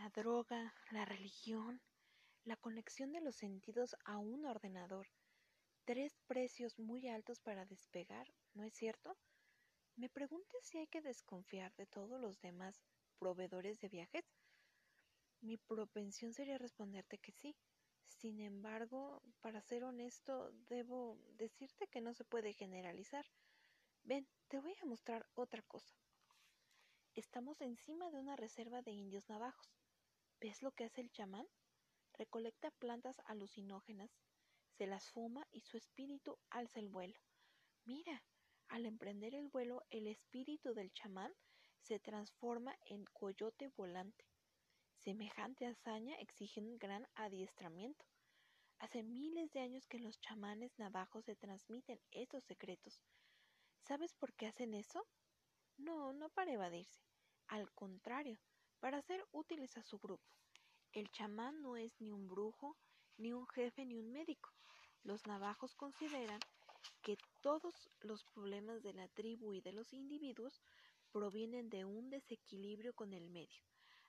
[0.00, 1.82] la droga, la religión,
[2.44, 5.06] la conexión de los sentidos a un ordenador.
[5.84, 9.18] Tres precios muy altos para despegar, ¿no es cierto?
[9.96, 12.80] Me pregunté si hay que desconfiar de todos los demás
[13.18, 14.24] proveedores de viajes.
[15.42, 17.54] Mi propensión sería responderte que sí.
[18.08, 23.26] Sin embargo, para ser honesto, debo decirte que no se puede generalizar.
[24.04, 25.94] Ven, te voy a mostrar otra cosa.
[27.14, 29.79] Estamos encima de una reserva de indios navajos.
[30.40, 31.46] ¿Ves lo que hace el chamán?
[32.14, 34.10] Recolecta plantas alucinógenas,
[34.70, 37.20] se las fuma y su espíritu alza el vuelo.
[37.84, 38.24] Mira,
[38.68, 41.30] al emprender el vuelo, el espíritu del chamán
[41.82, 44.24] se transforma en coyote volante.
[44.94, 48.06] Semejante hazaña exige un gran adiestramiento.
[48.78, 53.02] Hace miles de años que los chamanes navajos se transmiten estos secretos.
[53.82, 55.06] ¿Sabes por qué hacen eso?
[55.76, 57.02] No, no para evadirse.
[57.48, 58.38] Al contrario,
[58.80, 60.24] para ser útiles a su grupo.
[60.92, 62.76] El chamán no es ni un brujo,
[63.16, 64.50] ni un jefe, ni un médico.
[65.04, 66.40] Los navajos consideran
[67.02, 70.60] que todos los problemas de la tribu y de los individuos
[71.12, 73.62] provienen de un desequilibrio con el medio.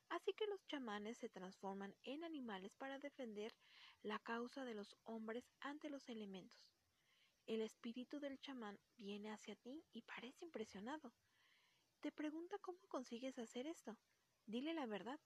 [0.10, 3.54] Así que los chamanes se transforman en animales para defender
[4.02, 6.66] la causa de los hombres ante los elementos.
[7.48, 11.14] El espíritu del chamán viene hacia ti y parece impresionado.
[12.02, 13.98] Te pregunta cómo consigues hacer esto.
[14.46, 15.20] Dile la verdad.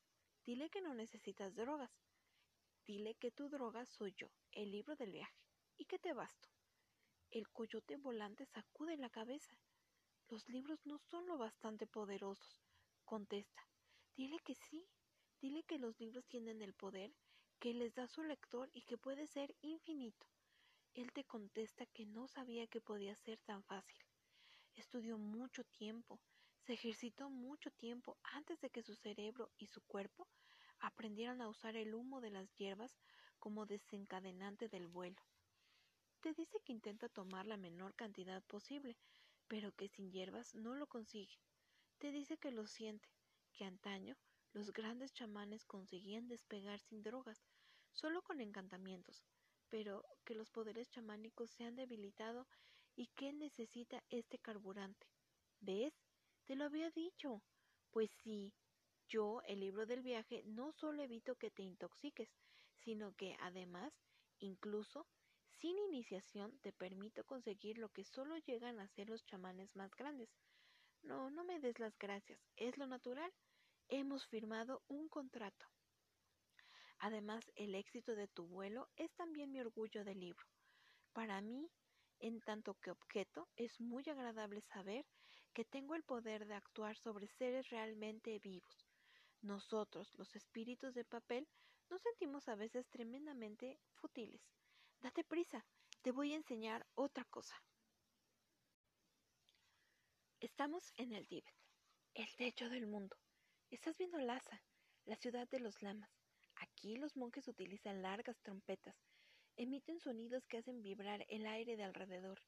[0.45, 1.91] Dile que no necesitas drogas.
[2.85, 5.41] Dile que tu droga soy yo, el libro del viaje,
[5.75, 6.49] y que te basto.
[7.31, 9.57] El coyote volante sacude la cabeza.
[10.27, 12.61] Los libros no son lo bastante poderosos,
[13.03, 13.67] contesta.
[14.15, 14.87] Dile que sí,
[15.41, 17.13] dile que los libros tienen el poder
[17.59, 20.27] que les da su lector y que puede ser infinito.
[20.93, 23.97] Él te contesta que no sabía que podía ser tan fácil.
[24.75, 26.21] Estudió mucho tiempo,
[26.65, 30.27] se ejercitó mucho tiempo antes de que su cerebro y su cuerpo
[30.79, 32.97] aprendieran a usar el humo de las hierbas
[33.37, 35.21] como desencadenante del vuelo.
[36.21, 38.97] Te dice que intenta tomar la menor cantidad posible,
[39.47, 41.37] pero que sin hierbas no lo consigue.
[41.99, 43.07] Te dice que lo siente,
[43.53, 44.17] que antaño
[44.51, 47.45] los grandes chamanes conseguían despegar sin drogas,
[47.91, 49.23] solo con encantamientos,
[49.69, 52.47] pero que los poderes chamánicos se han debilitado
[52.95, 55.05] y que necesita este carburante.
[55.59, 56.04] ¿Ves?
[56.45, 57.41] Te lo había dicho.
[57.91, 58.53] Pues sí,
[59.07, 62.29] yo, el libro del viaje, no solo evito que te intoxiques,
[62.73, 63.93] sino que además,
[64.39, 65.07] incluso,
[65.59, 70.29] sin iniciación, te permito conseguir lo que solo llegan a hacer los chamanes más grandes.
[71.01, 73.31] No, no me des las gracias, es lo natural
[73.87, 75.67] hemos firmado un contrato.
[76.99, 80.45] Además, el éxito de tu vuelo es también mi orgullo del libro.
[81.13, 81.69] Para mí,
[82.19, 85.05] en tanto que objeto, es muy agradable saber
[85.55, 88.85] que tengo el poder de actuar sobre seres realmente vivos.
[89.41, 91.47] Nosotros, los espíritus de papel,
[91.89, 94.41] nos sentimos a veces tremendamente fútiles.
[94.99, 95.65] Date prisa,
[96.01, 97.55] te voy a enseñar otra cosa.
[100.41, 101.55] Estamos en el Tíbet,
[102.15, 103.15] el techo del mundo.
[103.71, 104.61] Estás viendo Lhasa,
[105.05, 106.11] la ciudad de los lamas.
[106.57, 108.97] Aquí los monjes utilizan largas trompetas.
[109.55, 112.41] Emiten sonidos que hacen vibrar el aire de alrededor.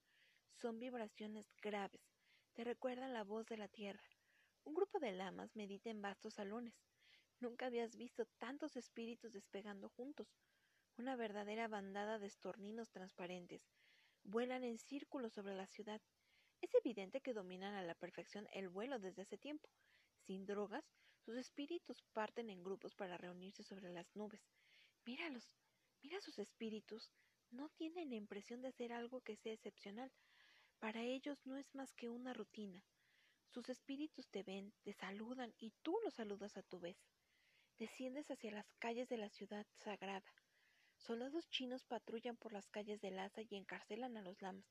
[0.56, 2.16] Son vibraciones graves.
[2.57, 4.01] Te recuerdan la voz de la tierra.
[4.63, 6.73] Un grupo de lamas medita en vastos salones.
[7.40, 10.28] Nunca habías visto tantos espíritus despegando juntos.
[10.97, 13.62] Una verdadera bandada de estorninos transparentes.
[14.23, 16.01] Vuelan en círculos sobre la ciudad.
[16.59, 19.69] Es evidente que dominan a la perfección el vuelo desde hace tiempo
[20.25, 20.84] sin drogas,
[21.19, 24.41] sus espíritus parten en grupos para reunirse sobre las nubes.
[25.06, 25.53] Míralos,
[26.01, 27.12] mira sus espíritus.
[27.51, 30.12] No tienen la impresión de hacer algo que sea excepcional.
[30.79, 32.83] Para ellos no es más que una rutina.
[33.47, 36.97] Sus espíritus te ven, te saludan y tú los saludas a tu vez.
[37.77, 40.31] Desciendes hacia las calles de la ciudad sagrada.
[40.97, 44.65] Soldados chinos patrullan por las calles de Lhasa y encarcelan a los lamas.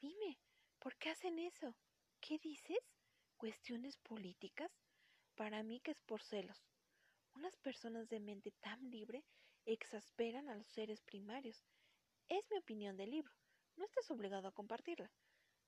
[0.00, 0.38] Dime,
[0.78, 1.76] ¿por qué hacen eso?
[2.20, 2.78] ¿Qué dices?
[3.36, 4.72] ¿Cuestiones políticas?
[5.36, 6.66] Para mí que es por celos.
[7.34, 9.24] Unas personas de mente tan libre
[9.64, 11.62] exasperan a los seres primarios.
[12.28, 13.32] Es mi opinión del libro.
[13.76, 15.12] No estás obligado a compartirla.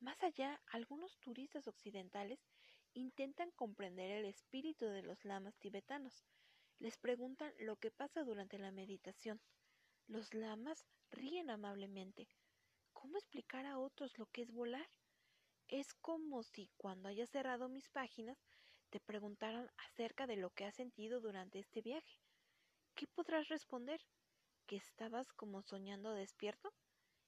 [0.00, 2.38] Más allá, algunos turistas occidentales
[2.94, 6.24] intentan comprender el espíritu de los lamas tibetanos.
[6.78, 9.40] Les preguntan lo que pasa durante la meditación.
[10.06, 12.28] Los lamas ríen amablemente.
[12.92, 14.88] ¿Cómo explicar a otros lo que es volar?
[15.66, 18.38] Es como si cuando haya cerrado mis páginas
[18.90, 22.20] te preguntaran acerca de lo que has sentido durante este viaje.
[22.94, 24.00] ¿Qué podrás responder?
[24.66, 26.72] ¿Que estabas como soñando despierto?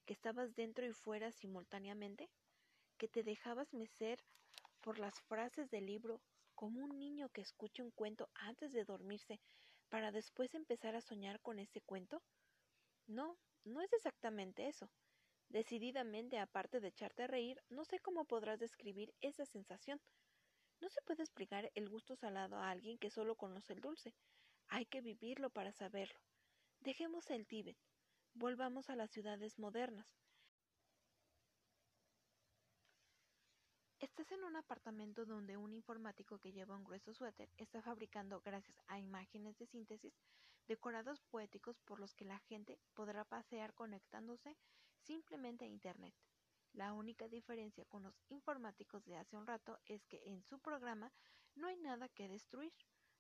[0.07, 2.31] ¿Que estabas dentro y fuera simultáneamente?
[3.01, 4.23] ¿Que te dejabas mecer
[4.83, 6.21] por las frases del libro
[6.55, 9.41] como un niño que escucha un cuento antes de dormirse
[9.89, 12.23] para después empezar a soñar con ese cuento?
[13.07, 14.91] No, no es exactamente eso.
[15.49, 19.99] Decididamente, aparte de echarte a reír, no sé cómo podrás describir esa sensación.
[20.83, 24.15] No se puede explicar el gusto salado a alguien que solo conoce el dulce.
[24.69, 26.21] Hay que vivirlo para saberlo.
[26.81, 27.79] Dejemos el Tíbet.
[28.35, 30.21] Volvamos a las ciudades modernas.
[34.01, 38.81] Estás en un apartamento donde un informático que lleva un grueso suéter está fabricando, gracias
[38.87, 40.15] a imágenes de síntesis,
[40.67, 44.57] decorados poéticos por los que la gente podrá pasear conectándose
[45.03, 46.15] simplemente a Internet.
[46.73, 51.13] La única diferencia con los informáticos de hace un rato es que en su programa
[51.55, 52.73] no hay nada que destruir,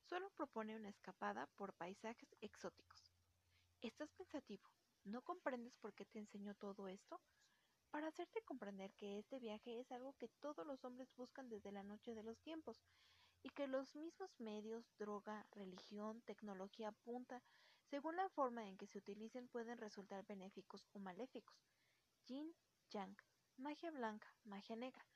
[0.08, 3.12] solo propone una escapada por paisajes exóticos.
[3.82, 4.64] ¿Estás pensativo?
[5.04, 7.20] ¿No comprendes por qué te enseño todo esto?
[7.90, 11.82] Para hacerte comprender que este viaje es algo que todos los hombres buscan desde la
[11.82, 12.82] noche de los tiempos,
[13.42, 17.42] y que los mismos medios, droga, religión, tecnología punta,
[17.90, 21.56] según la forma en que se utilicen, pueden resultar benéficos o maléficos.
[22.26, 22.54] Yin,
[22.90, 23.16] Yang,
[23.56, 25.06] magia blanca, magia negra.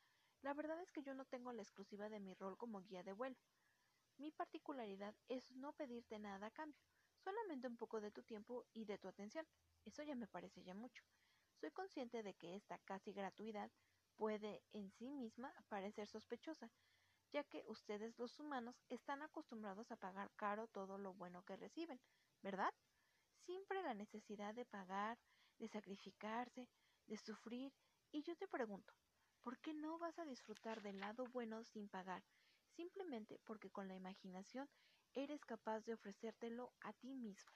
[0.41, 3.13] La verdad es que yo no tengo la exclusiva de mi rol como guía de
[3.13, 3.37] vuelo.
[4.17, 6.81] Mi particularidad es no pedirte nada a cambio,
[7.23, 9.45] solamente un poco de tu tiempo y de tu atención.
[9.83, 11.03] Eso ya me parece ya mucho.
[11.65, 13.71] Soy consciente de que esta casi gratuidad
[14.17, 16.69] puede en sí misma parecer sospechosa,
[17.31, 21.99] ya que ustedes los humanos están acostumbrados a pagar caro todo lo bueno que reciben,
[22.43, 22.71] ¿verdad?
[23.47, 25.17] Siempre la necesidad de pagar,
[25.57, 26.69] de sacrificarse,
[27.07, 27.73] de sufrir,
[28.11, 28.93] y yo te pregunto,
[29.41, 32.23] ¿por qué no vas a disfrutar del lado bueno sin pagar?
[32.75, 34.69] Simplemente porque con la imaginación
[35.15, 37.51] eres capaz de ofrecértelo a ti mismo.